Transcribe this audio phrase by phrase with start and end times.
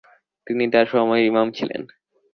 [0.47, 1.81] তিনি তাঁর সময়ের ইমাম ছিলেন"।